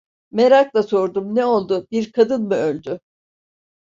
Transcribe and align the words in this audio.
Merakla 0.31 0.83
sordum: 0.83 1.35
"Ne 1.35 1.45
oldu? 1.45 1.87
Bir 1.91 2.11
kadın 2.11 2.43
mı 2.43 2.55
öldü?" 2.55 2.99